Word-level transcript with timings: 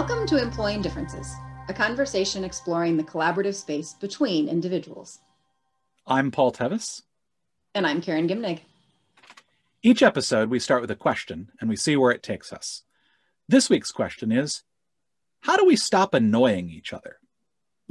Welcome 0.00 0.24
to 0.28 0.40
Employing 0.40 0.80
Differences, 0.80 1.36
a 1.68 1.74
conversation 1.74 2.42
exploring 2.42 2.96
the 2.96 3.04
collaborative 3.04 3.54
space 3.54 3.92
between 3.92 4.48
individuals. 4.48 5.18
I'm 6.06 6.30
Paul 6.30 6.52
Tevis. 6.52 7.02
And 7.74 7.86
I'm 7.86 8.00
Karen 8.00 8.26
Gimnig. 8.26 8.60
Each 9.82 10.02
episode, 10.02 10.48
we 10.48 10.58
start 10.58 10.80
with 10.80 10.90
a 10.90 10.96
question 10.96 11.52
and 11.60 11.68
we 11.68 11.76
see 11.76 11.96
where 11.96 12.12
it 12.12 12.22
takes 12.22 12.50
us. 12.50 12.84
This 13.46 13.68
week's 13.68 13.92
question 13.92 14.32
is 14.32 14.62
How 15.40 15.58
do 15.58 15.66
we 15.66 15.76
stop 15.76 16.14
annoying 16.14 16.70
each 16.70 16.94
other? 16.94 17.18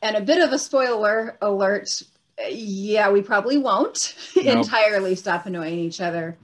and 0.00 0.16
a 0.16 0.20
bit 0.20 0.40
of 0.40 0.52
a 0.52 0.60
spoiler 0.60 1.36
alert 1.42 2.04
yeah, 2.48 3.10
we 3.10 3.20
probably 3.20 3.58
won't 3.58 4.14
nope. 4.36 4.46
entirely 4.46 5.16
stop 5.16 5.46
annoying 5.46 5.80
each 5.80 6.00
other. 6.00 6.38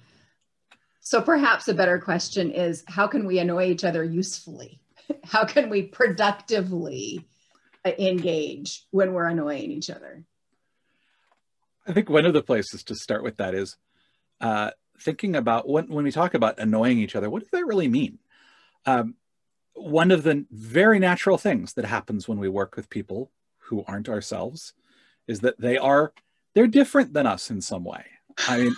So 1.06 1.22
perhaps 1.22 1.68
a 1.68 1.74
better 1.74 2.00
question 2.00 2.50
is 2.50 2.82
how 2.88 3.06
can 3.06 3.26
we 3.26 3.38
annoy 3.38 3.66
each 3.66 3.84
other 3.84 4.02
usefully? 4.02 4.80
How 5.24 5.44
can 5.44 5.70
we 5.70 5.82
productively 5.82 7.24
uh, 7.84 7.92
engage 7.96 8.84
when 8.90 9.12
we're 9.12 9.28
annoying 9.28 9.70
each 9.70 9.88
other? 9.88 10.24
I 11.86 11.92
think 11.92 12.10
one 12.10 12.26
of 12.26 12.32
the 12.32 12.42
places 12.42 12.82
to 12.82 12.96
start 12.96 13.22
with 13.22 13.36
that 13.36 13.54
is 13.54 13.76
uh, 14.40 14.72
thinking 14.98 15.36
about 15.36 15.68
when, 15.68 15.86
when 15.86 16.04
we 16.04 16.10
talk 16.10 16.34
about 16.34 16.58
annoying 16.58 16.98
each 16.98 17.14
other, 17.14 17.30
what 17.30 17.42
does 17.42 17.50
that 17.52 17.66
really 17.66 17.86
mean? 17.86 18.18
Um, 18.84 19.14
one 19.74 20.10
of 20.10 20.24
the 20.24 20.44
very 20.50 20.98
natural 20.98 21.38
things 21.38 21.74
that 21.74 21.84
happens 21.84 22.26
when 22.26 22.40
we 22.40 22.48
work 22.48 22.74
with 22.74 22.90
people 22.90 23.30
who 23.58 23.84
aren't 23.86 24.08
ourselves 24.08 24.72
is 25.28 25.38
that 25.38 25.60
they 25.60 25.78
are 25.78 26.12
they're 26.54 26.66
different 26.66 27.12
than 27.12 27.28
us 27.28 27.48
in 27.48 27.60
some 27.60 27.84
way. 27.84 28.06
I 28.48 28.58
mean, 28.58 28.76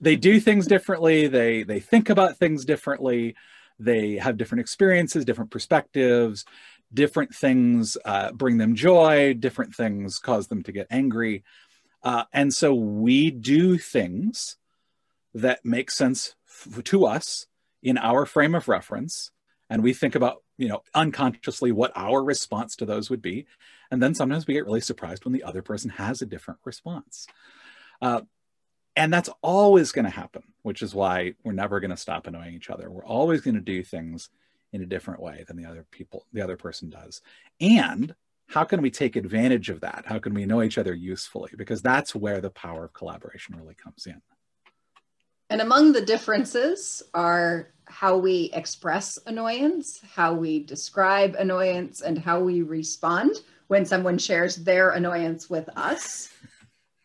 they 0.00 0.16
do 0.16 0.40
things 0.40 0.66
differently. 0.66 1.26
They 1.26 1.62
they 1.62 1.80
think 1.80 2.10
about 2.10 2.36
things 2.36 2.64
differently. 2.64 3.34
They 3.78 4.16
have 4.16 4.36
different 4.36 4.60
experiences, 4.60 5.24
different 5.24 5.50
perspectives. 5.50 6.44
Different 6.94 7.34
things 7.34 7.96
uh, 8.04 8.32
bring 8.32 8.58
them 8.58 8.74
joy. 8.74 9.34
Different 9.34 9.74
things 9.74 10.18
cause 10.18 10.46
them 10.48 10.62
to 10.64 10.72
get 10.72 10.86
angry. 10.90 11.42
Uh, 12.02 12.24
and 12.32 12.54
so 12.54 12.72
we 12.74 13.30
do 13.30 13.76
things 13.76 14.56
that 15.34 15.64
make 15.64 15.90
sense 15.90 16.34
f- 16.48 16.82
to 16.84 17.04
us 17.04 17.46
in 17.82 17.98
our 17.98 18.24
frame 18.24 18.54
of 18.54 18.68
reference, 18.68 19.32
and 19.68 19.82
we 19.82 19.92
think 19.92 20.14
about 20.14 20.42
you 20.58 20.68
know 20.68 20.82
unconsciously 20.94 21.72
what 21.72 21.92
our 21.94 22.22
response 22.22 22.76
to 22.76 22.86
those 22.86 23.10
would 23.10 23.22
be 23.22 23.46
and 23.90 24.02
then 24.02 24.14
sometimes 24.14 24.46
we 24.46 24.54
get 24.54 24.64
really 24.64 24.80
surprised 24.80 25.24
when 25.24 25.34
the 25.34 25.42
other 25.42 25.62
person 25.62 25.90
has 25.90 26.22
a 26.22 26.26
different 26.26 26.60
response 26.64 27.26
uh, 28.02 28.20
and 28.96 29.12
that's 29.12 29.30
always 29.42 29.92
going 29.92 30.06
to 30.06 30.10
happen 30.10 30.42
which 30.66 30.82
is 30.82 30.96
why 30.96 31.32
we're 31.44 31.52
never 31.52 31.78
going 31.78 31.92
to 31.92 31.96
stop 31.96 32.26
annoying 32.26 32.52
each 32.52 32.70
other. 32.70 32.90
We're 32.90 33.06
always 33.06 33.40
going 33.40 33.54
to 33.54 33.60
do 33.60 33.84
things 33.84 34.30
in 34.72 34.82
a 34.82 34.86
different 34.86 35.22
way 35.22 35.44
than 35.46 35.56
the 35.56 35.64
other 35.64 35.86
people 35.92 36.26
the 36.32 36.40
other 36.40 36.56
person 36.56 36.90
does. 36.90 37.22
And 37.60 38.12
how 38.48 38.64
can 38.64 38.82
we 38.82 38.90
take 38.90 39.14
advantage 39.14 39.70
of 39.70 39.82
that? 39.82 40.02
How 40.06 40.18
can 40.18 40.34
we 40.34 40.44
know 40.44 40.64
each 40.64 40.76
other 40.76 40.92
usefully? 40.92 41.52
Because 41.56 41.82
that's 41.82 42.16
where 42.16 42.40
the 42.40 42.50
power 42.50 42.86
of 42.86 42.94
collaboration 42.94 43.54
really 43.56 43.76
comes 43.76 44.06
in. 44.06 44.20
And 45.50 45.60
among 45.60 45.92
the 45.92 46.04
differences 46.04 47.00
are 47.14 47.68
how 47.84 48.16
we 48.16 48.50
express 48.52 49.20
annoyance, 49.24 50.00
how 50.16 50.34
we 50.34 50.64
describe 50.64 51.36
annoyance, 51.36 52.00
and 52.00 52.18
how 52.18 52.40
we 52.40 52.62
respond 52.62 53.36
when 53.68 53.86
someone 53.86 54.18
shares 54.18 54.56
their 54.56 54.90
annoyance 54.90 55.48
with 55.48 55.68
us. 55.76 56.28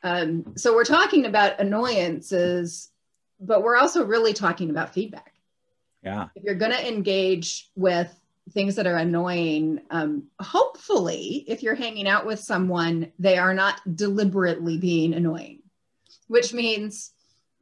Um, 0.04 0.54
so 0.56 0.74
we're 0.74 0.84
talking 0.84 1.26
about 1.26 1.60
annoyances, 1.60 2.90
but 3.40 3.64
we're 3.64 3.78
also 3.78 4.06
really 4.06 4.34
talking 4.34 4.70
about 4.70 4.94
feedback. 4.94 5.34
Yeah. 6.04 6.30
If 6.36 6.44
you're 6.44 6.56
going 6.56 6.72
to 6.72 6.88
engage 6.88 7.70
with 7.76 8.14
things 8.52 8.76
that 8.76 8.88
are 8.88 8.98
annoying, 8.98 9.82
um, 9.92 10.24
hopefully, 10.40 11.46
if 11.48 11.62
you're 11.62 11.76
hanging 11.76 12.08
out 12.08 12.26
with 12.26 12.40
someone, 12.40 13.12
they 13.20 13.38
are 13.38 13.54
not 13.54 13.80
deliberately 13.96 14.78
being 14.78 15.14
annoying, 15.14 15.62
which 16.28 16.54
means 16.54 17.12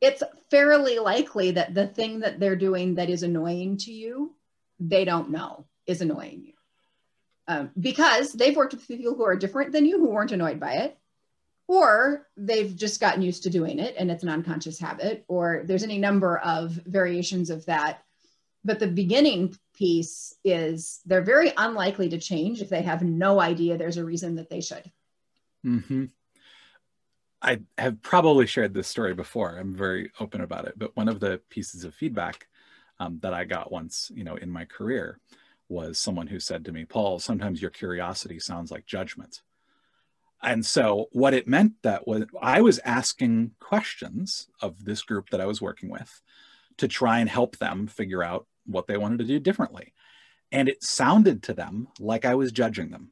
it's 0.01 0.23
fairly 0.49 0.99
likely 0.99 1.51
that 1.51 1.73
the 1.73 1.88
thing 1.88 2.22
that 2.22 2.39
they're 2.39 2.55
doing 2.55 2.95
that 2.95 3.09
is 3.09 3.23
annoying 3.23 3.78
to 3.78 3.91
you, 3.91 4.33
they 4.79 5.03
don't 5.03 5.29
know 5.29 5.66
is 5.85 6.01
annoying 6.01 6.44
you. 6.45 6.53
Um, 7.47 7.72
because 7.79 8.31
they've 8.31 8.55
worked 8.55 8.73
with 8.73 8.88
people 8.88 9.16
who 9.16 9.25
are 9.25 9.35
different 9.35 9.72
than 9.72 9.83
you 9.83 9.97
who 9.97 10.09
weren't 10.11 10.31
annoyed 10.31 10.59
by 10.59 10.73
it, 10.73 10.97
or 11.69 12.25
they've 12.35 12.75
just 12.75 13.00
gotten 13.00 13.22
used 13.22 13.44
to 13.44 13.50
doing 13.52 13.78
it 13.78 13.94
and 14.00 14.09
it's 14.09 14.24
an 14.24 14.30
unconscious 14.30 14.80
habit, 14.80 15.24
or 15.28 15.62
there's 15.66 15.84
any 15.84 16.00
number 16.00 16.40
of 16.40 16.72
variations 16.72 17.52
of 17.52 17.63
that. 17.68 18.03
But 18.66 18.80
the 18.80 18.88
beginning 18.88 19.56
piece 19.75 20.34
is 20.44 21.00
they're 21.06 21.22
very 21.22 21.53
unlikely 21.56 22.09
to 22.09 22.18
change 22.18 22.63
if 22.63 22.69
they 22.69 22.81
have 22.81 23.03
no 23.03 23.40
idea 23.40 23.78
there's 23.78 23.97
a 23.97 24.03
reason 24.03 24.35
that 24.38 24.50
they 24.50 24.62
should. 24.62 24.91
Mm-hmm. 25.63 26.06
I 27.40 27.59
have 27.78 28.02
probably 28.02 28.47
shared 28.47 28.74
this 28.74 28.88
story 28.88 29.13
before. 29.13 29.56
I'm 29.56 29.75
very 29.75 30.12
open 30.19 30.41
about 30.41 30.68
it. 30.68 30.74
But 30.75 30.97
one 30.97 31.08
of 31.08 31.19
the 31.19 31.40
pieces 31.52 31.84
of 31.84 31.94
feedback 31.94 32.47
um, 33.00 33.19
that 33.22 33.35
I 33.35 33.46
got 33.46 33.72
once, 33.72 34.12
you 34.16 34.24
know, 34.24 34.38
in 34.38 34.50
my 34.50 34.66
career 34.66 35.19
was 35.69 36.00
someone 36.00 36.25
who 36.25 36.40
said 36.40 36.66
to 36.66 36.72
me, 36.72 36.84
Paul, 36.84 37.19
sometimes 37.19 37.62
your 37.62 37.69
curiosity 37.69 38.40
sounds 38.40 38.72
like 38.72 38.88
judgment. 38.88 39.44
And 40.41 40.66
so 40.66 41.07
what 41.11 41.33
it 41.33 41.47
meant 41.47 41.73
that 41.83 42.07
was 42.07 42.25
I 42.41 42.61
was 42.61 42.79
asking 42.79 43.51
questions 43.59 44.47
of 44.61 44.85
this 44.85 45.01
group 45.01 45.29
that 45.29 45.41
I 45.41 45.45
was 45.45 45.61
working 45.61 45.89
with 45.89 46.22
to 46.77 46.88
try 46.88 47.19
and 47.19 47.29
help 47.29 47.57
them 47.57 47.88
figure 47.88 48.23
out 48.23 48.47
what 48.66 48.88
they 48.88 48.97
wanted 48.97 49.19
to 49.19 49.25
do 49.25 49.39
differently. 49.39 49.94
And 50.51 50.69
it 50.69 50.83
sounded 50.83 51.44
to 51.44 51.53
them 51.53 51.89
like 51.99 52.25
I 52.25 52.35
was 52.35 52.51
judging 52.51 52.89
them. 52.89 53.11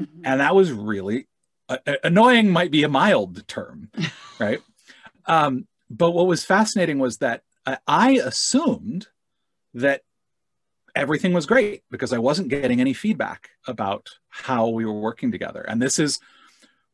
Mm-hmm. 0.00 0.22
And 0.24 0.40
that 0.40 0.54
was 0.54 0.72
really 0.72 1.26
uh, 1.68 1.78
annoying 2.04 2.50
might 2.50 2.70
be 2.70 2.84
a 2.84 2.88
mild 2.88 3.46
term, 3.48 3.90
right? 4.38 4.60
um, 5.26 5.66
but 5.90 6.12
what 6.12 6.26
was 6.26 6.44
fascinating 6.44 6.98
was 6.98 7.18
that 7.18 7.42
I 7.86 8.12
assumed 8.24 9.08
that 9.74 10.02
everything 10.94 11.32
was 11.32 11.46
great 11.46 11.82
because 11.90 12.12
I 12.12 12.18
wasn't 12.18 12.48
getting 12.48 12.80
any 12.80 12.92
feedback 12.92 13.50
about 13.66 14.08
how 14.28 14.68
we 14.68 14.84
were 14.84 14.98
working 14.98 15.30
together. 15.30 15.62
And 15.62 15.80
this 15.80 15.98
is 15.98 16.18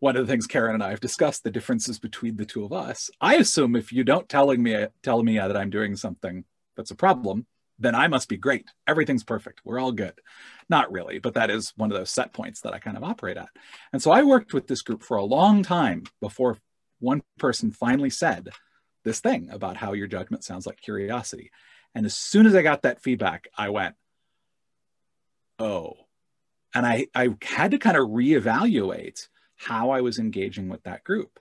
one 0.01 0.17
of 0.17 0.27
the 0.27 0.31
things 0.31 0.47
Karen 0.47 0.75
and 0.75 0.83
I 0.83 0.91
have 0.91 1.01
discussed 1.01 1.43
the 1.43 1.51
differences 1.51 1.99
between 1.99 2.37
the 2.37 2.47
two 2.47 2.65
of 2.65 2.73
us. 2.73 3.11
I 3.21 3.37
assume 3.37 3.75
if 3.75 3.93
you 3.93 4.05
don't 4.05 4.29
telling 4.29 4.63
me 4.63 4.87
telling 5.03 5.27
me 5.27 5.39
that 5.39 5.57
I'm 5.57 5.71
doing 5.71 5.97
something 5.97 6.45
that's 6.77 6.91
a 6.91 6.97
problem, 6.97 7.47
then 7.79 7.95
I 7.95 8.09
must 8.09 8.29
be 8.29 8.37
great. 8.37 8.67
Everything's 8.87 9.25
perfect. 9.25 9.61
We're 9.65 9.81
all 9.81 9.93
good. 9.93 10.15
Not 10.69 10.93
really, 10.93 11.19
but 11.19 11.35
that 11.35 11.51
is 11.51 11.73
one 11.77 11.91
of 11.91 11.99
those 11.99 12.11
set 12.11 12.33
points 12.33 12.61
that 12.63 12.75
I 12.75 12.79
kind 12.79 12.97
of 12.97 13.05
operate 13.05 13.37
at. 13.37 13.49
And 13.93 14.03
so 14.03 14.11
I 14.11 14.23
worked 14.23 14.53
with 14.53 14.67
this 14.67 14.83
group 14.83 15.03
for 15.03 15.17
a 15.17 15.25
long 15.25 15.63
time 15.63 16.05
before 16.21 16.59
one 17.01 17.23
person 17.39 17.71
finally 17.71 18.11
said 18.11 18.51
this 19.05 19.21
thing 19.21 19.49
about 19.51 19.77
how 19.77 19.93
your 19.93 20.07
judgment 20.09 20.45
sounds 20.45 20.67
like 20.67 20.81
curiosity. 20.81 21.51
And 21.95 22.05
as 22.05 22.15
soon 22.15 22.47
as 22.47 22.55
I 22.55 22.63
got 22.63 22.83
that 22.83 23.01
feedback, 23.01 23.49
I 23.57 23.71
went, 23.71 23.95
oh. 25.59 25.95
And 26.75 26.85
I, 26.85 27.07
I 27.15 27.35
had 27.43 27.71
to 27.71 27.79
kind 27.79 27.97
of 27.97 28.09
reevaluate 28.09 29.29
how 29.59 29.91
I 29.91 30.01
was 30.01 30.19
engaging 30.19 30.69
with 30.69 30.85
that 30.85 31.05
group. 31.05 31.39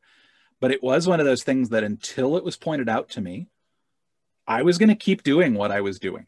But 0.59 0.72
it 0.72 0.83
was 0.83 1.07
one 1.07 1.19
of 1.19 1.25
those 1.25 1.44
things 1.44 1.69
that 1.69 1.83
until 1.83 2.35
it 2.35 2.44
was 2.44 2.57
pointed 2.57 2.89
out 2.89 3.09
to 3.09 3.22
me, 3.22 3.47
I 4.47 4.63
was 4.63 4.78
going 4.78 4.89
to 4.89 4.95
keep 4.95 5.23
doing 5.23 5.53
what 5.53 5.72
I 5.72 5.81
was 5.81 6.00
doing. 6.00 6.25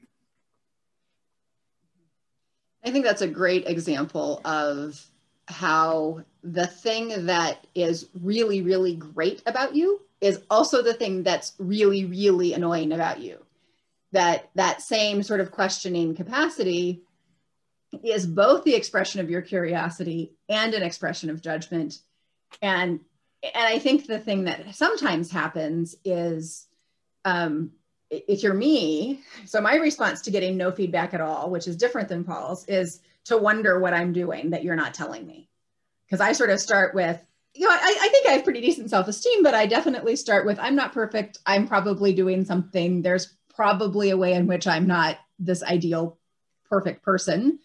I 2.86 2.92
think 2.92 3.06
that's 3.06 3.22
a 3.22 3.28
great 3.28 3.68
example 3.68 4.40
of 4.46 5.04
how 5.48 6.24
the 6.44 6.68
thing 6.68 7.26
that 7.26 7.66
is 7.74 8.08
really, 8.22 8.62
really 8.62 8.96
great 8.96 9.42
about 9.46 9.76
you 9.76 10.00
is 10.22 10.42
also 10.50 10.84
the 10.84 10.94
thing 10.94 11.24
that's 11.24 11.54
really, 11.58 12.06
really 12.06 12.54
annoying 12.54 12.92
about 12.92 13.20
you. 13.20 13.38
That 14.12 14.50
that 14.56 14.82
same 14.82 15.24
sort 15.24 15.40
of 15.40 15.52
questioning 15.52 16.16
capacity 16.16 17.02
is 18.04 18.26
both 18.26 18.64
the 18.64 18.76
expression 18.76 19.22
of 19.22 19.30
your 19.30 19.42
curiosity 19.42 20.34
and 20.48 20.74
an 20.74 20.84
expression 20.84 21.30
of 21.30 21.42
judgment. 21.42 22.00
And 22.62 23.00
and 23.42 23.68
I 23.68 23.80
think 23.80 24.06
the 24.06 24.20
thing 24.20 24.44
that 24.46 24.76
sometimes 24.76 25.32
happens 25.32 25.96
is 26.04 26.68
um, 27.24 27.72
if 28.10 28.44
you're 28.44 28.54
me, 28.54 29.22
so 29.46 29.62
my 29.62 29.76
response 29.76 30.22
to 30.24 30.32
getting 30.32 30.58
no 30.58 30.72
feedback 30.72 31.14
at 31.14 31.22
all, 31.22 31.50
which 31.50 31.68
is 31.68 31.78
different 31.78 32.10
than 32.10 32.24
Paul's, 32.24 32.66
is 32.66 33.00
to 33.26 33.38
wonder 33.38 33.80
what 33.80 33.94
I'm 33.94 34.14
doing 34.14 34.50
that 34.50 34.64
you're 34.64 34.76
not 34.76 34.94
telling 34.94 35.26
me. 35.26 35.48
Because 36.06 36.20
I 36.20 36.32
sort 36.34 36.50
of 36.50 36.60
start 36.60 36.96
with, 36.96 37.24
you 37.54 37.68
know, 37.68 37.72
I, 37.72 37.98
I 38.02 38.10
think 38.10 38.28
I 38.28 38.32
have 38.32 38.44
pretty 38.44 38.62
decent 38.62 38.90
self 38.90 39.08
esteem, 39.08 39.44
but 39.44 39.54
I 39.54 39.68
definitely 39.68 40.16
start 40.16 40.46
with, 40.46 40.60
I'm 40.60 40.76
not 40.76 40.94
perfect. 40.94 41.38
I'm 41.46 41.68
probably 41.68 42.14
doing 42.14 42.46
something. 42.46 43.02
There's 43.02 43.36
probably 43.56 44.10
a 44.10 44.18
way 44.18 44.34
in 44.34 44.48
which 44.48 44.68
I'm 44.68 44.88
not 44.88 45.18
this 45.38 45.64
ideal, 45.64 46.18
perfect 46.68 47.04
person. 47.04 47.60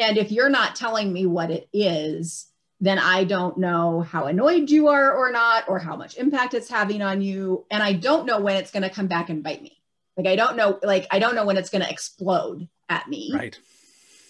And 0.00 0.16
if 0.16 0.32
you're 0.32 0.50
not 0.50 0.74
telling 0.74 1.12
me 1.12 1.26
what 1.26 1.50
it 1.50 1.68
is, 1.72 2.48
then 2.80 2.98
I 2.98 3.24
don't 3.24 3.58
know 3.58 4.00
how 4.00 4.24
annoyed 4.24 4.70
you 4.70 4.88
are 4.88 5.14
or 5.14 5.30
not, 5.30 5.68
or 5.68 5.78
how 5.78 5.94
much 5.94 6.16
impact 6.16 6.54
it's 6.54 6.70
having 6.70 7.02
on 7.02 7.20
you. 7.20 7.66
And 7.70 7.82
I 7.82 7.92
don't 7.92 8.26
know 8.26 8.40
when 8.40 8.56
it's 8.56 8.70
going 8.70 8.82
to 8.82 8.90
come 8.90 9.06
back 9.06 9.28
and 9.28 9.42
bite 9.42 9.62
me. 9.62 9.80
Like 10.16 10.26
I 10.26 10.36
don't 10.36 10.56
know, 10.56 10.78
like 10.82 11.06
I 11.10 11.18
don't 11.18 11.34
know 11.34 11.44
when 11.44 11.58
it's 11.58 11.70
going 11.70 11.82
to 11.82 11.90
explode 11.90 12.66
at 12.88 13.06
me. 13.08 13.30
Right. 13.34 13.58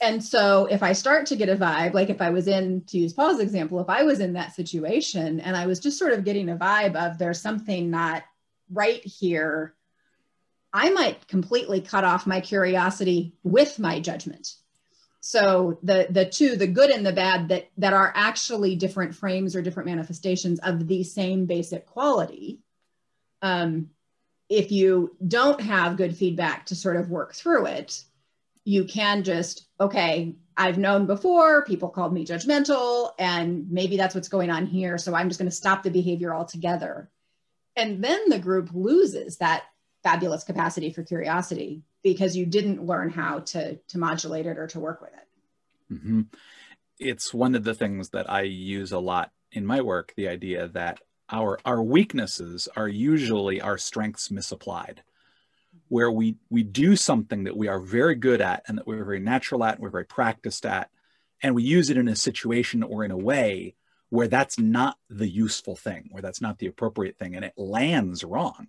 And 0.02 0.24
so 0.24 0.66
if 0.66 0.82
I 0.82 0.92
start 0.92 1.26
to 1.26 1.36
get 1.36 1.48
a 1.48 1.56
vibe, 1.56 1.94
like 1.94 2.10
if 2.10 2.20
I 2.20 2.30
was 2.30 2.48
in, 2.48 2.82
to 2.86 2.98
use 2.98 3.12
Paul's 3.12 3.38
example, 3.38 3.80
if 3.80 3.88
I 3.88 4.02
was 4.02 4.18
in 4.18 4.32
that 4.32 4.54
situation 4.54 5.40
and 5.40 5.56
I 5.56 5.66
was 5.66 5.78
just 5.78 5.98
sort 5.98 6.12
of 6.12 6.24
getting 6.24 6.48
a 6.48 6.56
vibe 6.56 6.96
of 6.96 7.18
there's 7.18 7.40
something 7.40 7.90
not 7.90 8.24
right 8.72 9.04
here, 9.04 9.74
I 10.72 10.90
might 10.90 11.28
completely 11.28 11.80
cut 11.80 12.04
off 12.04 12.26
my 12.26 12.40
curiosity 12.40 13.34
with 13.42 13.78
my 13.78 14.00
judgment. 14.00 14.54
So 15.20 15.78
the 15.82 16.06
the 16.10 16.24
two, 16.24 16.56
the 16.56 16.66
good 16.66 16.90
and 16.90 17.04
the 17.04 17.12
bad 17.12 17.48
that 17.48 17.68
that 17.76 17.92
are 17.92 18.12
actually 18.14 18.76
different 18.76 19.14
frames 19.14 19.54
or 19.54 19.62
different 19.62 19.88
manifestations 19.88 20.58
of 20.60 20.88
the 20.88 21.04
same 21.04 21.46
basic 21.46 21.86
quality. 21.86 22.60
Um, 23.42 23.90
if 24.48 24.72
you 24.72 25.16
don't 25.26 25.60
have 25.60 25.96
good 25.96 26.16
feedback 26.16 26.66
to 26.66 26.74
sort 26.74 26.96
of 26.96 27.10
work 27.10 27.34
through 27.34 27.66
it, 27.66 28.02
you 28.64 28.84
can 28.84 29.22
just, 29.22 29.66
okay, 29.78 30.34
I've 30.56 30.78
known 30.78 31.06
before, 31.06 31.64
people 31.64 31.88
called 31.88 32.12
me 32.12 32.26
judgmental, 32.26 33.12
and 33.18 33.70
maybe 33.70 33.96
that's 33.96 34.14
what's 34.14 34.28
going 34.28 34.50
on 34.50 34.66
here. 34.66 34.98
So 34.98 35.14
I'm 35.14 35.28
just 35.28 35.38
going 35.38 35.50
to 35.50 35.56
stop 35.56 35.82
the 35.82 35.90
behavior 35.90 36.34
altogether. 36.34 37.10
And 37.76 38.02
then 38.02 38.28
the 38.28 38.38
group 38.38 38.70
loses 38.74 39.38
that 39.38 39.62
fabulous 40.02 40.44
capacity 40.44 40.90
for 40.92 41.02
curiosity 41.02 41.82
because 42.02 42.36
you 42.36 42.46
didn't 42.46 42.84
learn 42.84 43.10
how 43.10 43.40
to, 43.40 43.76
to 43.76 43.98
modulate 43.98 44.46
it 44.46 44.58
or 44.58 44.66
to 44.68 44.80
work 44.80 45.00
with 45.00 45.10
it. 45.12 45.94
Mm-hmm. 45.94 46.22
It's 46.98 47.34
one 47.34 47.54
of 47.54 47.64
the 47.64 47.74
things 47.74 48.10
that 48.10 48.30
I 48.30 48.42
use 48.42 48.92
a 48.92 48.98
lot 48.98 49.30
in 49.52 49.66
my 49.66 49.80
work 49.80 50.12
the 50.16 50.28
idea 50.28 50.68
that 50.68 51.00
our, 51.30 51.58
our 51.64 51.82
weaknesses 51.82 52.68
are 52.76 52.88
usually 52.88 53.60
our 53.60 53.78
strengths 53.78 54.30
misapplied 54.30 55.02
where 55.88 56.10
we 56.10 56.36
we 56.48 56.62
do 56.62 56.96
something 56.96 57.44
that 57.44 57.56
we 57.56 57.68
are 57.68 57.80
very 57.80 58.14
good 58.14 58.40
at 58.40 58.62
and 58.66 58.78
that 58.78 58.86
we're 58.86 59.04
very 59.04 59.20
natural 59.20 59.64
at 59.64 59.74
and 59.74 59.82
we're 59.82 59.90
very 59.90 60.04
practiced 60.04 60.64
at 60.64 60.90
and 61.42 61.54
we 61.54 61.62
use 61.62 61.90
it 61.90 61.96
in 61.96 62.08
a 62.08 62.16
situation 62.16 62.82
or 62.82 63.04
in 63.04 63.10
a 63.10 63.16
way 63.16 63.74
where 64.08 64.28
that's 64.28 64.58
not 64.58 64.96
the 65.08 65.28
useful 65.28 65.76
thing 65.76 66.08
where 66.10 66.22
that's 66.22 66.40
not 66.40 66.58
the 66.58 66.66
appropriate 66.66 67.18
thing 67.18 67.34
and 67.34 67.44
it 67.44 67.52
lands 67.56 68.24
wrong 68.24 68.68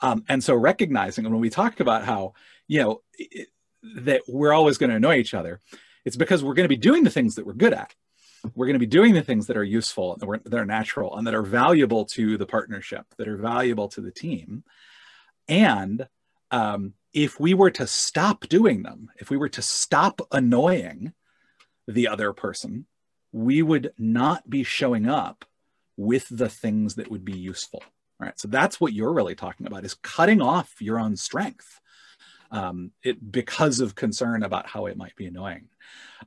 um, 0.00 0.24
and 0.28 0.42
so 0.42 0.54
recognizing 0.54 1.24
when 1.24 1.40
we 1.40 1.50
talk 1.50 1.80
about 1.80 2.04
how 2.04 2.34
you 2.68 2.80
know 2.80 3.02
it, 3.14 3.48
that 3.96 4.22
we're 4.28 4.52
always 4.52 4.78
going 4.78 4.90
to 4.90 4.96
annoy 4.96 5.16
each 5.16 5.34
other 5.34 5.60
it's 6.04 6.16
because 6.16 6.42
we're 6.42 6.54
going 6.54 6.64
to 6.64 6.68
be 6.68 6.76
doing 6.76 7.04
the 7.04 7.10
things 7.10 7.34
that 7.34 7.46
we're 7.46 7.52
good 7.52 7.72
at 7.72 7.94
we're 8.54 8.66
going 8.66 8.74
to 8.74 8.80
be 8.80 8.86
doing 8.86 9.14
the 9.14 9.22
things 9.22 9.46
that 9.46 9.56
are 9.56 9.64
useful 9.64 10.16
that, 10.16 10.44
that 10.44 10.60
are 10.60 10.66
natural 10.66 11.16
and 11.16 11.26
that 11.26 11.34
are 11.34 11.42
valuable 11.42 12.04
to 12.04 12.36
the 12.36 12.46
partnership 12.46 13.06
that 13.16 13.28
are 13.28 13.36
valuable 13.36 13.88
to 13.88 14.00
the 14.00 14.10
team 14.10 14.64
and 15.48 16.08
um, 16.50 16.94
if 17.12 17.40
we 17.40 17.54
were 17.54 17.70
to 17.72 17.86
stop 17.86 18.46
doing 18.48 18.82
them, 18.82 19.10
if 19.18 19.30
we 19.30 19.36
were 19.36 19.48
to 19.48 19.62
stop 19.62 20.20
annoying 20.32 21.12
the 21.88 22.08
other 22.08 22.32
person, 22.32 22.86
we 23.32 23.62
would 23.62 23.92
not 23.98 24.48
be 24.48 24.62
showing 24.62 25.08
up 25.08 25.44
with 25.96 26.28
the 26.30 26.48
things 26.48 26.96
that 26.96 27.10
would 27.10 27.24
be 27.24 27.36
useful. 27.36 27.82
Right. 28.18 28.38
So 28.40 28.48
that's 28.48 28.80
what 28.80 28.94
you're 28.94 29.12
really 29.12 29.34
talking 29.34 29.66
about 29.66 29.84
is 29.84 29.94
cutting 29.94 30.40
off 30.40 30.80
your 30.80 30.98
own 30.98 31.16
strength 31.16 31.80
um, 32.50 32.92
it, 33.02 33.30
because 33.30 33.80
of 33.80 33.94
concern 33.94 34.42
about 34.42 34.66
how 34.66 34.86
it 34.86 34.96
might 34.96 35.14
be 35.16 35.26
annoying. 35.26 35.68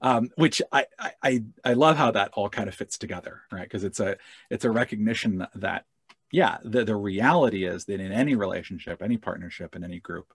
Um, 0.01 0.29
which 0.35 0.61
I, 0.71 0.85
I 1.23 1.43
I 1.65 1.73
love 1.73 1.97
how 1.97 2.11
that 2.11 2.31
all 2.33 2.47
kind 2.47 2.69
of 2.69 2.75
fits 2.75 2.97
together, 2.99 3.41
right? 3.51 3.63
Because 3.63 3.83
it's 3.83 3.99
a 3.99 4.17
it's 4.51 4.65
a 4.65 4.71
recognition 4.71 5.47
that, 5.55 5.85
yeah, 6.31 6.59
the, 6.63 6.85
the 6.85 6.95
reality 6.95 7.65
is 7.65 7.85
that 7.85 7.99
in 7.99 8.11
any 8.11 8.35
relationship, 8.35 9.01
any 9.01 9.17
partnership, 9.17 9.75
in 9.75 9.83
any 9.83 9.99
group, 9.99 10.31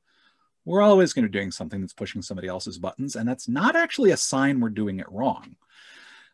we're 0.64 0.82
always 0.82 1.12
going 1.12 1.22
to 1.22 1.28
be 1.28 1.38
doing 1.38 1.52
something 1.52 1.80
that's 1.80 1.92
pushing 1.92 2.20
somebody 2.20 2.48
else's 2.48 2.78
buttons. 2.78 3.14
And 3.14 3.28
that's 3.28 3.48
not 3.48 3.76
actually 3.76 4.10
a 4.10 4.16
sign 4.16 4.58
we're 4.58 4.70
doing 4.70 4.98
it 4.98 5.10
wrong. 5.10 5.54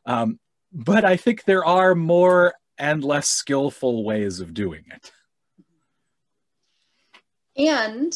Um, 0.07 0.41
but 0.73 1.05
I 1.05 1.17
think 1.17 1.45
there 1.45 1.65
are 1.65 1.95
more 1.95 2.55
and 2.81 3.05
less 3.05 3.29
skillful 3.29 4.03
ways 4.03 4.41
of 4.41 4.55
doing 4.55 4.85
it. 4.91 5.13
And 7.57 8.13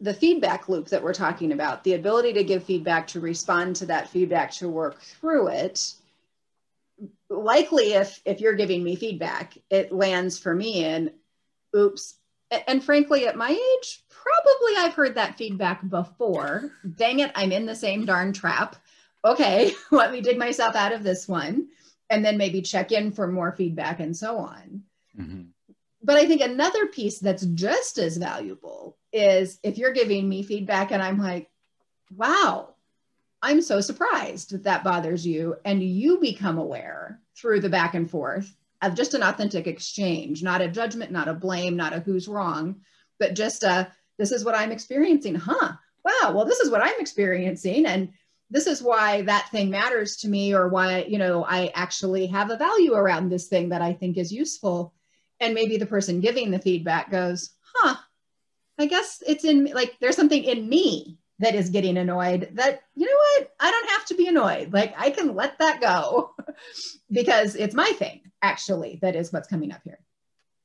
the 0.00 0.14
feedback 0.14 0.68
loop 0.68 0.88
that 0.88 1.02
we're 1.02 1.14
talking 1.14 1.52
about, 1.52 1.84
the 1.84 1.94
ability 1.94 2.32
to 2.32 2.42
give 2.42 2.64
feedback, 2.64 3.06
to 3.08 3.20
respond 3.20 3.76
to 3.76 3.86
that 3.86 4.08
feedback, 4.08 4.50
to 4.52 4.68
work 4.68 5.00
through 5.00 5.48
it, 5.48 5.94
likely 7.28 7.92
if 7.92 8.20
if 8.24 8.40
you're 8.40 8.54
giving 8.54 8.82
me 8.84 8.94
feedback 8.94 9.56
it 9.70 9.92
lands 9.92 10.38
for 10.38 10.54
me 10.54 10.84
in 10.84 11.10
oops. 11.76 12.16
And 12.66 12.84
frankly 12.84 13.26
at 13.26 13.36
my 13.36 13.48
age 13.48 14.04
probably 14.10 14.76
i've 14.76 14.94
heard 14.94 15.14
that 15.14 15.36
feedback 15.38 15.88
before. 15.88 16.70
Dang 16.96 17.20
it 17.20 17.32
i'm 17.34 17.52
in 17.52 17.66
the 17.66 17.74
same 17.74 18.04
darn 18.04 18.32
trap. 18.32 18.76
Okay 19.24 19.72
let 19.90 20.12
me 20.12 20.20
dig 20.20 20.38
myself 20.38 20.76
out 20.76 20.92
of 20.92 21.02
this 21.02 21.26
one 21.26 21.68
and 22.12 22.24
then 22.24 22.36
maybe 22.36 22.62
check 22.62 22.92
in 22.92 23.10
for 23.10 23.26
more 23.26 23.52
feedback 23.52 23.98
and 23.98 24.16
so 24.16 24.38
on 24.38 24.82
mm-hmm. 25.18 25.42
but 26.02 26.16
i 26.16 26.26
think 26.26 26.40
another 26.40 26.86
piece 26.86 27.18
that's 27.18 27.44
just 27.46 27.98
as 27.98 28.16
valuable 28.16 28.96
is 29.12 29.58
if 29.62 29.78
you're 29.78 29.92
giving 29.92 30.28
me 30.28 30.42
feedback 30.42 30.92
and 30.92 31.02
i'm 31.02 31.18
like 31.18 31.50
wow 32.16 32.68
I'm 33.42 33.60
so 33.60 33.80
surprised 33.80 34.52
that 34.52 34.64
that 34.64 34.84
bothers 34.84 35.26
you. 35.26 35.56
And 35.64 35.82
you 35.82 36.18
become 36.20 36.58
aware 36.58 37.20
through 37.36 37.60
the 37.60 37.68
back 37.68 37.94
and 37.94 38.08
forth 38.08 38.54
of 38.80 38.94
just 38.94 39.14
an 39.14 39.22
authentic 39.22 39.66
exchange, 39.66 40.42
not 40.42 40.60
a 40.60 40.68
judgment, 40.68 41.10
not 41.10 41.28
a 41.28 41.34
blame, 41.34 41.76
not 41.76 41.92
a 41.92 42.00
who's 42.00 42.28
wrong, 42.28 42.80
but 43.18 43.34
just 43.34 43.64
a 43.64 43.90
this 44.18 44.30
is 44.30 44.44
what 44.44 44.54
I'm 44.54 44.70
experiencing. 44.70 45.34
Huh. 45.34 45.72
Wow. 46.04 46.32
Well, 46.34 46.44
this 46.44 46.60
is 46.60 46.70
what 46.70 46.82
I'm 46.82 47.00
experiencing. 47.00 47.86
And 47.86 48.12
this 48.52 48.66
is 48.66 48.82
why 48.82 49.22
that 49.22 49.48
thing 49.50 49.70
matters 49.70 50.16
to 50.16 50.28
me 50.28 50.54
or 50.54 50.68
why, 50.68 51.04
you 51.04 51.16
know, 51.16 51.42
I 51.42 51.72
actually 51.74 52.26
have 52.26 52.50
a 52.50 52.58
value 52.58 52.92
around 52.92 53.30
this 53.30 53.48
thing 53.48 53.70
that 53.70 53.80
I 53.80 53.94
think 53.94 54.18
is 54.18 54.30
useful. 54.30 54.92
And 55.40 55.54
maybe 55.54 55.78
the 55.78 55.86
person 55.86 56.20
giving 56.20 56.50
the 56.50 56.58
feedback 56.58 57.10
goes, 57.10 57.50
huh, 57.74 57.96
I 58.78 58.86
guess 58.86 59.22
it's 59.26 59.44
in 59.44 59.64
like 59.72 59.96
there's 60.00 60.16
something 60.16 60.44
in 60.44 60.68
me 60.68 61.18
that 61.38 61.54
is 61.54 61.70
getting 61.70 61.96
annoyed 61.96 62.50
that 62.52 62.82
you 62.94 63.06
know 63.06 63.12
what? 63.12 63.52
I 63.58 63.70
don't 63.70 63.90
have 63.90 64.04
to 64.06 64.14
be 64.14 64.28
annoyed. 64.28 64.72
Like 64.72 64.94
i 64.98 65.10
can 65.10 65.34
let 65.34 65.58
that 65.58 65.80
go 65.80 66.34
because 67.10 67.56
it's 67.56 67.74
my 67.74 67.90
thing 67.92 68.20
actually 68.42 68.98
that 69.00 69.16
is 69.16 69.32
what's 69.32 69.48
coming 69.48 69.72
up 69.72 69.80
here. 69.82 69.98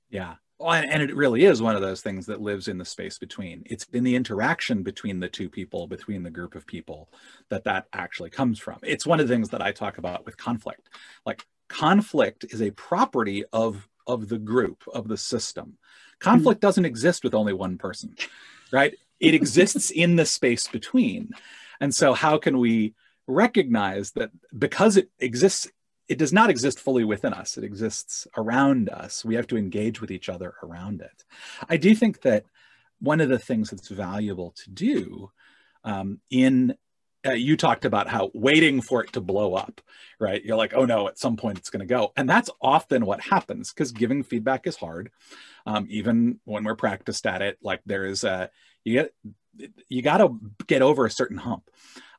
Yeah 0.10 0.36
well, 0.60 0.72
and 0.72 1.04
it 1.04 1.16
really 1.16 1.46
is 1.46 1.62
one 1.62 1.76
of 1.76 1.82
those 1.82 2.02
things 2.02 2.26
that 2.26 2.42
lives 2.42 2.68
in 2.68 2.78
the 2.78 2.86
space 2.86 3.18
between. 3.20 3.64
It's 3.66 3.86
in 3.94 4.04
the 4.04 4.16
interaction 4.16 4.84
between 4.84 5.20
the 5.20 5.30
two 5.30 5.50
people 5.50 5.88
between 5.88 6.24
the 6.24 6.32
group 6.32 6.56
of 6.56 6.66
people 6.66 7.10
that 7.50 7.64
that 7.66 7.88
actually 7.94 8.30
comes 8.30 8.60
from. 8.60 8.80
It's 8.84 9.06
one 9.06 9.20
of 9.20 9.28
the 9.28 9.34
things 9.34 9.50
that 9.50 9.62
i 9.62 9.72
talk 9.72 9.98
about 9.98 10.26
with 10.26 10.38
conflict. 10.38 10.90
Like 11.26 11.46
conflict 11.68 12.46
is 12.50 12.62
a 12.62 12.72
property 12.72 13.44
of 13.54 13.88
of 14.08 14.30
the 14.30 14.40
group 14.40 14.84
of 14.94 15.08
the 15.08 15.18
system. 15.18 15.78
Conflict 16.20 16.60
mm-hmm. 16.60 16.68
doesn't 16.68 16.86
exist 16.86 17.24
with 17.24 17.36
only 17.36 17.54
one 17.54 17.78
person 17.78 18.16
right? 18.72 18.96
It 19.20 19.34
exists 19.34 19.92
in 19.96 20.16
the 20.16 20.26
space 20.26 20.68
between. 20.68 21.32
And 21.80 21.94
so, 21.94 22.14
how 22.14 22.38
can 22.38 22.60
we 22.60 22.94
recognize 23.28 24.12
that 24.12 24.32
because 24.58 24.98
it 24.98 25.10
exists, 25.20 25.70
it 26.08 26.18
does 26.18 26.34
not 26.34 26.50
exist 26.50 26.80
fully 26.80 27.04
within 27.04 27.34
us, 27.34 27.58
it 27.58 27.64
exists 27.64 28.28
around 28.38 28.90
us. 28.90 29.26
We 29.26 29.36
have 29.36 29.48
to 29.48 29.58
engage 29.58 30.02
with 30.02 30.12
each 30.12 30.30
other 30.30 30.54
around 30.64 31.02
it. 31.02 31.26
I 31.70 31.78
do 31.78 31.94
think 31.96 32.22
that 32.22 32.46
one 33.00 33.22
of 33.22 33.30
the 33.30 33.40
things 33.40 33.70
that's 33.70 33.90
valuable 33.90 34.52
to 34.64 34.70
do 34.70 35.32
um, 35.84 36.20
in 36.32 36.76
uh, 37.26 37.32
you 37.32 37.58
talked 37.58 37.84
about 37.84 38.08
how 38.08 38.32
waiting 38.34 38.80
for 38.80 39.04
it 39.04 39.12
to 39.12 39.20
blow 39.20 39.56
up, 39.56 39.82
right? 40.20 40.44
You're 40.46 40.56
like, 40.56 40.74
oh 40.74 40.86
no, 40.86 41.08
at 41.08 41.18
some 41.18 41.36
point 41.36 41.58
it's 41.58 41.70
going 41.70 41.82
to 41.82 41.86
go. 41.86 42.14
And 42.16 42.30
that's 42.30 42.50
often 42.62 43.06
what 43.06 43.22
happens 43.22 43.74
because 43.74 43.92
giving 43.92 44.24
feedback 44.24 44.68
is 44.68 44.78
hard. 44.78 45.12
Um, 45.66 45.88
even 45.90 46.40
when 46.46 46.64
we're 46.64 46.76
practiced 46.76 47.26
at 47.26 47.42
it, 47.42 47.58
like 47.62 47.82
there 47.86 48.06
is 48.06 48.24
a, 48.24 48.50
you 48.88 48.94
get 48.94 49.14
you 49.90 50.02
got 50.02 50.18
to 50.18 50.38
get 50.68 50.82
over 50.82 51.06
a 51.06 51.12
certain 51.12 51.38
hump 51.38 51.70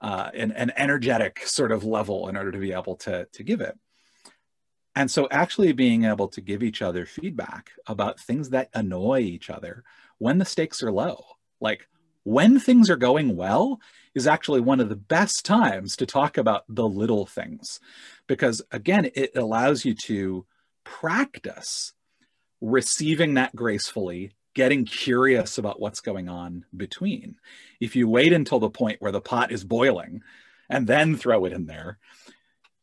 uh, 0.01 0.31
an, 0.35 0.53
an 0.53 0.73
energetic 0.77 1.47
sort 1.47 1.73
of 1.73 1.85
level 1.85 2.29
in 2.29 2.37
order 2.37 2.53
to 2.53 2.59
be 2.59 2.73
able 2.73 2.97
to 2.97 3.27
to 3.33 3.43
give 3.43 3.61
it. 3.61 3.77
And 4.95 5.11
so 5.11 5.29
actually 5.31 5.73
being 5.73 6.05
able 6.05 6.29
to 6.29 6.41
give 6.41 6.63
each 6.63 6.83
other 6.83 7.07
feedback 7.07 7.71
about 7.87 8.19
things 8.19 8.51
that 8.51 8.69
annoy 8.75 9.21
each 9.21 9.49
other 9.49 9.85
when 10.19 10.39
the 10.39 10.45
stakes 10.45 10.83
are 10.83 10.91
low 10.91 11.25
like 11.61 11.89
when 12.25 12.59
things 12.59 12.91
are 12.91 12.97
going 12.97 13.37
well 13.37 13.81
is 14.15 14.27
actually 14.27 14.61
one 14.61 14.81
of 14.81 14.89
the 14.89 14.97
best 14.97 15.45
times 15.45 15.97
to 15.97 16.07
talk 16.07 16.37
about 16.37 16.65
the 16.69 16.87
little 16.87 17.27
things 17.27 17.79
because 18.27 18.61
again 18.73 19.09
it 19.15 19.31
allows 19.37 19.85
you 19.85 19.95
to 19.95 20.45
practice 20.85 21.93
receiving 22.61 23.35
that 23.35 23.55
gracefully 23.55 24.33
getting 24.59 24.85
curious 24.85 25.57
about 25.57 25.79
what's 25.79 26.01
going 26.01 26.29
on 26.29 26.65
between. 26.77 27.37
If 27.79 27.95
you 27.95 28.09
wait 28.09 28.33
until 28.33 28.59
the 28.59 28.69
point 28.69 29.01
where 29.01 29.13
the 29.13 29.21
pot 29.21 29.53
is 29.53 29.63
boiling 29.63 30.23
and 30.69 30.85
then 30.85 31.15
throw 31.15 31.45
it 31.45 31.53
in 31.53 31.67
there, 31.67 32.01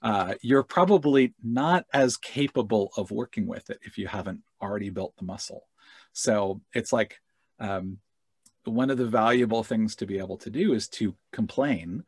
uh, 0.02 0.36
you're 0.42 0.64
probably 0.64 1.34
not 1.44 1.86
as 1.94 2.16
capable 2.16 2.94
of 2.96 3.12
working 3.12 3.46
with 3.46 3.70
it 3.70 3.80
if 3.82 3.98
you 3.98 4.08
haven't 4.08 4.40
already 4.62 4.90
built 4.90 5.18
the 5.18 5.26
muscle. 5.26 5.68
So 6.14 6.62
it's 6.74 6.94
like 6.94 7.20
um, 7.60 7.98
one 8.64 8.90
of 8.90 8.98
the 8.98 9.06
valuable 9.06 9.66
things 9.66 9.98
to 9.98 10.06
be 10.06 10.18
able 10.20 10.38
to 10.38 10.50
do 10.50 10.72
is 10.72 10.88
to 11.00 11.14
complain 11.34 12.06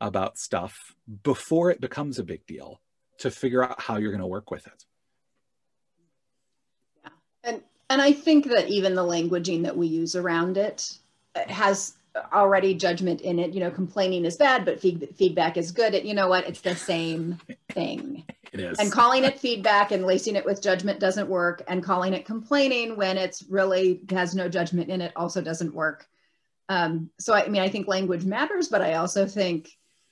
about 0.00 0.38
stuff 0.38 0.92
before 1.22 1.70
it 1.70 1.80
becomes 1.80 2.18
a 2.18 2.24
big 2.24 2.44
deal 2.46 2.80
to 3.18 3.30
figure 3.30 3.62
out 3.62 3.80
how 3.80 3.96
you're 3.96 4.10
going 4.10 4.20
to 4.20 4.26
work 4.26 4.50
with 4.50 4.66
it. 4.66 4.84
Yeah. 7.04 7.10
And 7.44 7.62
and 7.94 8.02
I 8.02 8.10
think 8.10 8.46
that 8.46 8.68
even 8.68 8.96
the 8.96 9.04
languaging 9.04 9.62
that 9.62 9.76
we 9.76 9.86
use 9.86 10.16
around 10.16 10.56
it 10.56 10.98
has 11.46 11.94
already 12.32 12.74
judgment 12.74 13.20
in 13.20 13.38
it. 13.38 13.54
You 13.54 13.60
know, 13.60 13.70
complaining 13.70 14.24
is 14.24 14.36
bad, 14.36 14.64
but 14.64 14.80
feed, 14.80 15.08
feedback 15.16 15.56
is 15.56 15.70
good. 15.70 15.94
It, 15.94 16.04
you 16.04 16.12
know 16.12 16.26
what? 16.26 16.44
It's 16.48 16.60
the 16.60 16.74
same 16.74 17.38
thing. 17.70 18.24
it 18.52 18.58
is. 18.58 18.80
And 18.80 18.90
calling 18.90 19.22
it 19.22 19.38
feedback 19.38 19.92
and 19.92 20.04
lacing 20.04 20.34
it 20.34 20.44
with 20.44 20.60
judgment 20.60 20.98
doesn't 20.98 21.28
work. 21.28 21.62
And 21.68 21.84
calling 21.84 22.14
it 22.14 22.24
complaining 22.24 22.96
when 22.96 23.16
it's 23.16 23.44
really 23.44 24.00
has 24.10 24.34
no 24.34 24.48
judgment 24.48 24.90
in 24.90 25.00
it 25.00 25.12
also 25.14 25.40
doesn't 25.40 25.72
work. 25.72 26.08
Um, 26.68 27.10
so 27.20 27.32
I 27.32 27.46
mean, 27.46 27.62
I 27.62 27.68
think 27.68 27.86
language 27.86 28.24
matters, 28.24 28.66
but 28.66 28.82
I 28.82 28.94
also 28.94 29.24
think 29.24 29.70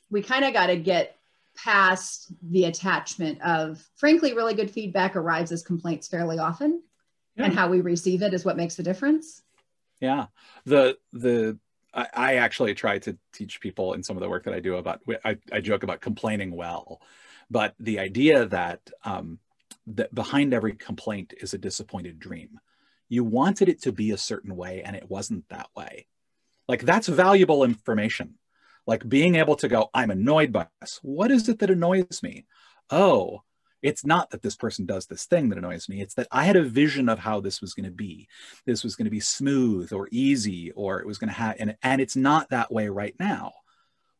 we 0.08 0.22
kind 0.22 0.44
of 0.44 0.52
got 0.52 0.68
to 0.68 0.76
get 0.76 1.16
past 1.56 2.32
the 2.42 2.66
attachment 2.66 3.40
of, 3.42 3.84
frankly, 3.96 4.34
really 4.34 4.54
good 4.54 4.70
feedback 4.70 5.16
arrives 5.16 5.50
as 5.50 5.64
complaints 5.64 6.06
fairly 6.06 6.38
often, 6.38 6.81
yeah. 7.42 7.48
and 7.48 7.58
how 7.58 7.68
we 7.68 7.80
receive 7.80 8.22
it 8.22 8.34
is 8.34 8.44
what 8.44 8.56
makes 8.56 8.76
the 8.76 8.82
difference. 8.82 9.42
Yeah, 10.00 10.26
the 10.64 10.98
the 11.12 11.58
I, 11.94 12.06
I, 12.14 12.34
actually 12.36 12.74
try 12.74 12.98
to 13.00 13.16
teach 13.32 13.60
people 13.60 13.92
in 13.92 14.02
some 14.02 14.16
of 14.16 14.22
the 14.22 14.28
work 14.28 14.44
that 14.44 14.54
I 14.54 14.60
do 14.60 14.76
about. 14.76 15.00
I, 15.24 15.36
I 15.52 15.60
joke 15.60 15.82
about 15.82 16.00
complaining 16.00 16.56
well, 16.56 17.00
but 17.50 17.74
the 17.78 17.98
idea 17.98 18.46
that 18.46 18.80
um, 19.04 19.38
that 19.88 20.14
behind 20.14 20.54
every 20.54 20.74
complaint 20.74 21.34
is 21.40 21.54
a 21.54 21.58
disappointed 21.58 22.18
dream. 22.18 22.58
You 23.08 23.24
wanted 23.24 23.68
it 23.68 23.82
to 23.82 23.92
be 23.92 24.10
a 24.10 24.16
certain 24.16 24.56
way, 24.56 24.82
and 24.82 24.96
it 24.96 25.10
wasn't 25.10 25.48
that 25.50 25.68
way. 25.76 26.06
Like 26.66 26.82
that's 26.82 27.08
valuable 27.08 27.62
information 27.62 28.38
like 28.86 29.08
being 29.08 29.36
able 29.36 29.56
to 29.56 29.68
go, 29.68 29.90
I'm 29.94 30.10
annoyed 30.10 30.52
by 30.52 30.66
this. 30.80 30.98
What 31.02 31.30
is 31.30 31.48
it 31.48 31.58
that 31.60 31.70
annoys 31.70 32.22
me? 32.22 32.46
Oh, 32.90 33.42
it's 33.82 34.04
not 34.04 34.30
that 34.30 34.42
this 34.42 34.56
person 34.56 34.86
does 34.86 35.06
this 35.06 35.26
thing 35.26 35.48
that 35.48 35.58
annoys 35.58 35.88
me. 35.88 36.00
It's 36.00 36.14
that 36.14 36.28
I 36.30 36.44
had 36.44 36.56
a 36.56 36.62
vision 36.62 37.08
of 37.08 37.18
how 37.18 37.40
this 37.40 37.60
was 37.60 37.74
going 37.74 37.86
to 37.86 37.90
be. 37.90 38.28
This 38.64 38.84
was 38.84 38.96
going 38.96 39.06
to 39.06 39.10
be 39.10 39.20
smooth 39.20 39.92
or 39.92 40.08
easy, 40.10 40.70
or 40.72 41.00
it 41.00 41.06
was 41.06 41.18
going 41.18 41.28
to 41.28 41.34
have, 41.34 41.56
and, 41.58 41.76
and 41.82 42.00
it's 42.00 42.16
not 42.16 42.50
that 42.50 42.72
way 42.72 42.88
right 42.88 43.14
now. 43.18 43.52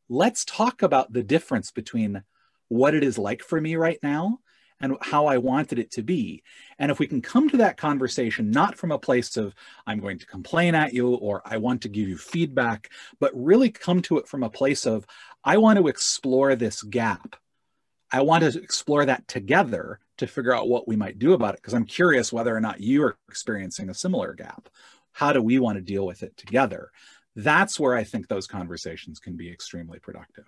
Let's 0.09 0.45
talk 0.45 0.83
about 0.83 1.12
the 1.12 1.23
difference 1.23 1.71
between 1.71 2.23
what 2.69 2.95
it 2.95 3.04
is 3.04 3.19
like 3.19 3.42
for 3.42 3.61
me 3.61 3.76
right 3.76 3.99
now 4.02 4.38
and 4.81 4.97
how 5.00 5.26
I 5.26 5.38
wanted 5.38 5.78
it 5.78 5.92
to 5.92 6.02
be. 6.02 6.42
And 6.78 6.90
if 6.90 6.99
we 6.99 7.07
can 7.07 7.23
come 7.23 7.49
to 7.50 7.57
that 7.59 7.76
conversation, 7.76 8.50
not 8.50 8.76
from 8.76 8.90
a 8.90 8.99
place 8.99 9.37
of, 9.37 9.54
I'm 9.87 10.00
going 10.00 10.19
to 10.19 10.26
complain 10.26 10.75
at 10.75 10.92
you 10.92 11.14
or 11.14 11.40
I 11.45 11.59
want 11.59 11.83
to 11.83 11.88
give 11.88 12.09
you 12.09 12.19
feedback, 12.19 12.90
but 13.21 13.31
really 13.35 13.71
come 13.71 14.02
to 14.02 14.19
it 14.19 14.26
from 14.26 14.42
a 14.42 14.50
place 14.50 14.85
of, 14.85 15.07
I 15.45 15.57
want 15.59 15.78
to 15.78 15.88
explore 15.88 16.57
this 16.57 16.83
gap. 16.83 17.37
I 18.12 18.21
want 18.21 18.45
to 18.45 18.62
explore 18.62 19.07
that 19.07 19.26
together 19.26 19.99
to 20.19 20.26
figure 20.26 20.54
out 20.54 20.69
what 20.69 20.87
we 20.87 20.97
might 20.97 21.19
do 21.19 21.33
about 21.33 21.54
it 21.54 21.62
because 21.62 21.75
I'm 21.75 21.87
curious 21.87 22.33
whether 22.33 22.54
or 22.54 22.61
not 22.61 22.81
you 22.81 23.02
are 23.04 23.16
experiencing 23.28 23.88
a 23.88 23.95
similar 23.95 24.35
gap. 24.35 24.69
How 25.12 25.33
do 25.33 25.42
we 25.42 25.59
want 25.59 25.76
to 25.76 25.83
deal 25.83 26.07
with 26.07 26.23
it 26.23 26.37
together? 26.37 26.90
That's 27.35 27.81
where 27.81 27.95
I 27.95 28.04
think 28.04 28.28
those 28.28 28.47
conversations 28.47 29.19
can 29.19 29.37
be 29.37 29.50
extremely 29.50 29.99
productive. 29.99 30.47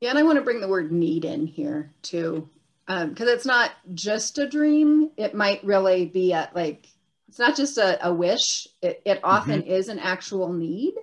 Yeah, 0.00 0.10
and 0.10 0.18
I 0.18 0.22
want 0.22 0.36
to 0.36 0.44
bring 0.44 0.60
the 0.60 0.68
word 0.68 0.92
need 0.92 1.24
in 1.24 1.46
here 1.46 1.92
too 2.02 2.48
because 2.86 3.28
um, 3.28 3.34
it's 3.34 3.46
not 3.46 3.70
just 3.94 4.38
a 4.38 4.48
dream 4.48 5.10
it 5.16 5.34
might 5.34 5.62
really 5.64 6.04
be 6.04 6.32
a 6.32 6.50
like 6.54 6.88
it's 7.28 7.38
not 7.38 7.56
just 7.56 7.78
a, 7.78 8.06
a 8.06 8.12
wish 8.12 8.66
it, 8.82 9.00
it 9.06 9.20
often 9.22 9.62
mm-hmm. 9.62 9.70
is 9.70 9.88
an 9.88 10.00
actual 10.00 10.52
need 10.52 10.94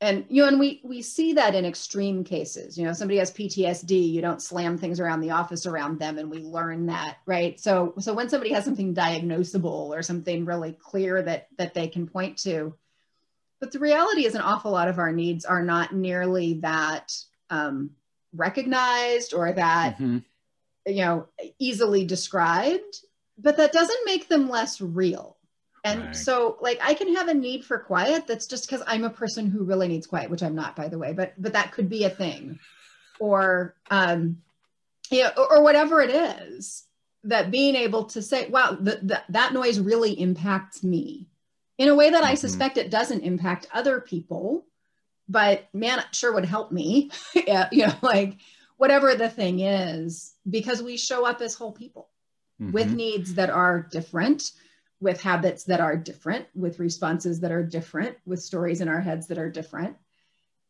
and 0.00 0.24
you 0.28 0.42
know 0.42 0.48
and 0.48 0.58
we 0.58 0.80
we 0.82 1.02
see 1.02 1.34
that 1.34 1.54
in 1.54 1.64
extreme 1.64 2.24
cases. 2.24 2.78
You 2.78 2.86
know 2.86 2.92
somebody 2.92 3.18
has 3.18 3.30
ptsd 3.30 4.10
you 4.10 4.20
don't 4.20 4.42
slam 4.42 4.78
things 4.78 5.00
around 5.00 5.20
the 5.20 5.30
office 5.30 5.66
around 5.66 5.98
them 5.98 6.18
and 6.18 6.30
we 6.30 6.38
learn 6.38 6.86
that 6.86 7.18
right? 7.26 7.58
So 7.60 7.94
so 7.98 8.14
when 8.14 8.28
somebody 8.28 8.52
has 8.52 8.64
something 8.64 8.94
diagnosable 8.94 9.64
or 9.64 10.02
something 10.02 10.44
really 10.44 10.72
clear 10.72 11.22
that 11.22 11.48
that 11.58 11.74
they 11.74 11.88
can 11.88 12.06
point 12.06 12.38
to 12.38 12.74
but 13.60 13.72
the 13.72 13.78
reality 13.78 14.24
is 14.24 14.34
an 14.34 14.40
awful 14.40 14.72
lot 14.72 14.88
of 14.88 14.98
our 14.98 15.12
needs 15.12 15.44
are 15.44 15.62
not 15.62 15.94
nearly 15.94 16.54
that 16.60 17.12
um, 17.50 17.90
recognized 18.34 19.34
or 19.34 19.52
that 19.52 19.94
mm-hmm. 19.94 20.18
you 20.86 21.04
know 21.04 21.28
easily 21.58 22.04
described 22.04 23.00
but 23.38 23.56
that 23.58 23.72
doesn't 23.72 24.06
make 24.06 24.28
them 24.28 24.48
less 24.48 24.80
real 24.80 25.36
and 25.84 26.00
right. 26.00 26.16
so 26.16 26.56
like 26.60 26.78
i 26.82 26.94
can 26.94 27.14
have 27.14 27.28
a 27.28 27.34
need 27.34 27.64
for 27.64 27.78
quiet 27.78 28.26
that's 28.26 28.46
just 28.46 28.68
because 28.68 28.82
i'm 28.86 29.04
a 29.04 29.10
person 29.10 29.46
who 29.46 29.64
really 29.64 29.88
needs 29.88 30.06
quiet 30.06 30.30
which 30.30 30.42
i'm 30.42 30.54
not 30.54 30.76
by 30.76 30.88
the 30.88 30.98
way 30.98 31.12
but 31.12 31.32
but 31.38 31.52
that 31.52 31.72
could 31.72 31.88
be 31.88 32.04
a 32.04 32.10
thing 32.10 32.58
or 33.18 33.74
um 33.90 34.38
yeah 35.10 35.30
or, 35.36 35.56
or 35.56 35.62
whatever 35.62 36.00
it 36.00 36.10
is 36.10 36.84
that 37.24 37.50
being 37.50 37.74
able 37.74 38.04
to 38.04 38.22
say 38.22 38.48
wow 38.48 38.76
the, 38.80 38.98
the, 39.02 39.22
that 39.28 39.52
noise 39.52 39.78
really 39.78 40.18
impacts 40.18 40.82
me 40.82 41.26
in 41.78 41.88
a 41.88 41.94
way 41.94 42.10
that 42.10 42.22
mm-hmm. 42.22 42.32
i 42.32 42.34
suspect 42.34 42.76
it 42.76 42.90
doesn't 42.90 43.20
impact 43.20 43.66
other 43.72 44.00
people 44.00 44.64
but 45.28 45.68
man 45.72 45.98
it 45.98 46.06
sure 46.12 46.32
would 46.32 46.44
help 46.44 46.72
me 46.72 47.10
yeah, 47.34 47.68
you 47.72 47.86
know 47.86 47.94
like 48.02 48.36
whatever 48.80 49.14
the 49.14 49.28
thing 49.28 49.60
is, 49.60 50.32
because 50.48 50.82
we 50.82 50.96
show 50.96 51.26
up 51.26 51.42
as 51.42 51.52
whole 51.52 51.70
people 51.70 52.08
mm-hmm. 52.58 52.72
with 52.72 52.90
needs 52.90 53.34
that 53.34 53.50
are 53.50 53.86
different, 53.92 54.52
with 55.00 55.20
habits 55.20 55.64
that 55.64 55.80
are 55.80 55.96
different, 55.96 56.46
with 56.54 56.78
responses 56.78 57.40
that 57.40 57.52
are 57.52 57.62
different, 57.62 58.16
with 58.26 58.42
stories 58.42 58.80
in 58.80 58.88
our 58.88 59.00
heads 59.00 59.26
that 59.28 59.38
are 59.38 59.50
different. 59.50 59.96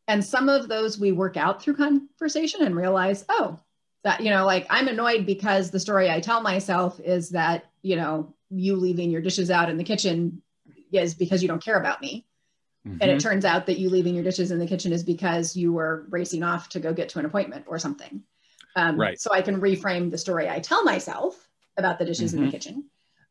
And 0.07 0.25
some 0.25 0.49
of 0.49 0.69
those 0.69 0.99
we 0.99 1.13
work 1.13 1.37
out 1.37 1.63
through 1.63 1.77
conversation 1.77 2.63
and 2.63 2.77
realize, 2.77 3.25
oh, 3.29 3.59
that, 4.03 4.21
you 4.21 4.31
know, 4.31 4.47
like 4.47 4.67
I'm 4.71 4.89
annoyed 4.89 5.27
because 5.27 5.71
the 5.71 5.81
story 5.81 6.11
I 6.11 6.21
tell 6.21 6.41
myself 6.41 7.01
is 7.01 7.31
that, 7.31 7.67
you 7.83 7.97
know, 7.97 8.35
you 8.51 8.77
leaving 8.77 9.11
your 9.11 9.21
dishes 9.21 9.51
out 9.51 9.69
in 9.69 9.77
the 9.77 9.85
kitchen 9.85 10.43
is 10.93 11.15
because 11.15 11.43
you 11.43 11.49
don't 11.49 11.63
care 11.63 11.79
about 11.79 12.01
me. 12.01 12.27
Mm-hmm. 12.87 12.99
And 13.01 13.11
it 13.11 13.19
mm-hmm. 13.19 13.29
turns 13.29 13.45
out 13.45 13.67
that 13.67 13.79
you 13.79 13.91
leaving 13.91 14.15
your 14.15 14.25
dishes 14.25 14.51
in 14.51 14.59
the 14.59 14.67
kitchen 14.67 14.93
is 14.93 15.05
because 15.05 15.55
you 15.55 15.73
were 15.73 16.07
racing 16.09 16.43
off 16.43 16.71
to 16.71 16.81
go 16.81 16.93
get 16.93 17.11
to 17.11 17.19
an 17.19 17.27
appointment 17.27 17.67
or 17.69 17.79
something. 17.79 18.23
Um, 18.75 18.99
right. 18.99 19.21
So 19.21 19.33
I 19.33 19.43
can 19.43 19.61
reframe 19.61 20.11
the 20.11 20.19
story 20.19 20.49
I 20.49 20.61
tell 20.61 20.83
myself 20.85 21.49
about 21.77 21.99
the 21.99 22.05
dishes 22.05 22.33
mm-hmm. 22.33 22.39
in 22.39 22.45
the 22.45 22.49
mm-hmm. 22.49 22.57
kitchen. 22.57 22.85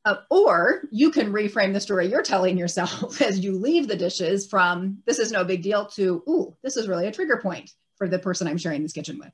Uh, 0.09 0.21
or 0.31 0.81
you 0.89 1.11
can 1.11 1.31
reframe 1.31 1.71
the 1.71 1.79
story 1.79 2.07
you're 2.07 2.23
telling 2.23 2.57
yourself 2.57 3.21
as 3.21 3.39
you 3.39 3.55
leave 3.55 3.87
the 3.87 3.95
dishes 3.95 4.47
from 4.47 4.97
this 5.05 5.19
is 5.19 5.31
no 5.31 5.43
big 5.43 5.61
deal 5.61 5.85
to, 5.85 6.23
ooh, 6.27 6.57
this 6.63 6.77
is 6.77 6.87
really 6.87 7.05
a 7.05 7.11
trigger 7.11 7.37
point 7.37 7.69
for 7.95 8.07
the 8.07 8.17
person 8.17 8.47
I'm 8.47 8.57
sharing 8.57 8.81
this 8.81 8.91
kitchen 8.91 9.19
with. 9.19 9.31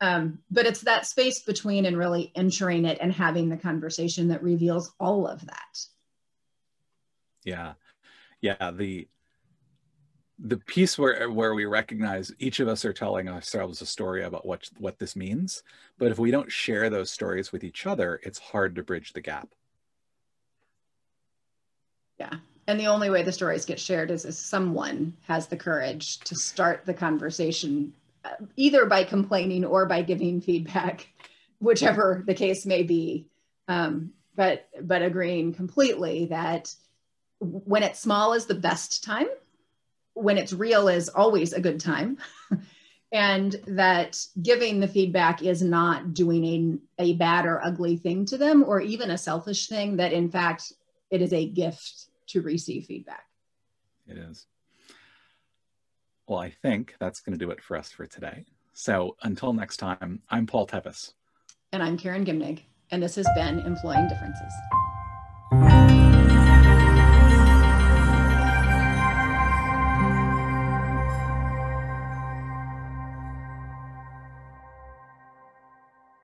Um, 0.00 0.40
but 0.50 0.66
it's 0.66 0.80
that 0.80 1.06
space 1.06 1.44
between 1.44 1.86
and 1.86 1.96
really 1.96 2.32
entering 2.34 2.84
it 2.84 2.98
and 3.00 3.12
having 3.12 3.48
the 3.48 3.56
conversation 3.56 4.28
that 4.28 4.42
reveals 4.42 4.92
all 4.98 5.28
of 5.28 5.46
that. 5.46 5.78
Yeah. 7.44 7.74
Yeah. 8.40 8.72
The, 8.72 9.06
the 10.36 10.56
piece 10.56 10.98
where 10.98 11.30
where 11.30 11.54
we 11.54 11.64
recognize 11.64 12.32
each 12.40 12.58
of 12.58 12.66
us 12.66 12.84
are 12.84 12.92
telling 12.92 13.28
ourselves 13.28 13.80
a 13.80 13.86
story 13.86 14.24
about 14.24 14.44
what 14.44 14.68
what 14.78 14.98
this 14.98 15.14
means 15.14 15.62
but 15.98 16.10
if 16.10 16.18
we 16.18 16.32
don't 16.32 16.50
share 16.50 16.90
those 16.90 17.12
stories 17.12 17.52
with 17.52 17.62
each 17.62 17.86
other 17.86 18.18
it's 18.24 18.38
hard 18.38 18.74
to 18.74 18.82
bridge 18.82 19.12
the 19.12 19.20
gap 19.20 19.54
yeah 22.18 22.38
and 22.72 22.80
the 22.80 22.86
only 22.86 23.10
way 23.10 23.22
the 23.22 23.32
stories 23.32 23.64
get 23.64 23.78
shared 23.78 24.10
is 24.10 24.24
if 24.24 24.34
someone 24.34 25.14
has 25.28 25.46
the 25.46 25.56
courage 25.56 26.18
to 26.20 26.34
start 26.34 26.84
the 26.84 26.94
conversation 26.94 27.92
uh, 28.24 28.30
either 28.56 28.86
by 28.86 29.04
complaining 29.04 29.64
or 29.64 29.86
by 29.86 30.02
giving 30.02 30.40
feedback 30.40 31.08
whichever 31.60 32.24
the 32.26 32.34
case 32.34 32.66
may 32.66 32.82
be 32.82 33.26
um, 33.68 34.10
but 34.34 34.68
but 34.82 35.02
agreeing 35.02 35.52
completely 35.52 36.26
that 36.26 36.74
when 37.38 37.82
it's 37.82 38.00
small 38.00 38.32
is 38.32 38.46
the 38.46 38.54
best 38.54 39.04
time 39.04 39.26
when 40.14 40.38
it's 40.38 40.52
real 40.52 40.88
is 40.88 41.08
always 41.08 41.52
a 41.52 41.60
good 41.60 41.80
time. 41.80 42.18
and 43.12 43.56
that 43.66 44.18
giving 44.40 44.80
the 44.80 44.88
feedback 44.88 45.42
is 45.42 45.62
not 45.62 46.14
doing 46.14 46.80
a, 46.98 47.02
a 47.02 47.14
bad 47.14 47.46
or 47.46 47.64
ugly 47.64 47.96
thing 47.96 48.24
to 48.26 48.38
them 48.38 48.64
or 48.66 48.80
even 48.80 49.10
a 49.10 49.18
selfish 49.18 49.68
thing, 49.68 49.96
that 49.96 50.12
in 50.12 50.30
fact, 50.30 50.72
it 51.10 51.20
is 51.20 51.32
a 51.32 51.48
gift 51.48 52.06
to 52.32 52.42
receive 52.42 52.86
feedback. 52.86 53.26
It 54.06 54.16
is. 54.16 54.46
Well, 56.26 56.38
I 56.38 56.50
think 56.50 56.94
that's 56.98 57.20
going 57.20 57.38
to 57.38 57.44
do 57.44 57.50
it 57.50 57.62
for 57.62 57.76
us 57.76 57.90
for 57.90 58.06
today. 58.06 58.46
So 58.72 59.16
until 59.22 59.52
next 59.52 59.76
time, 59.76 60.22
I'm 60.30 60.46
Paul 60.46 60.66
Tevis. 60.66 61.12
And 61.72 61.82
I'm 61.82 61.98
Karen 61.98 62.24
Gimnig. 62.24 62.62
And 62.90 63.02
this 63.02 63.16
has 63.16 63.28
been 63.34 63.60
Employing 63.60 64.08
Differences. 64.08 64.52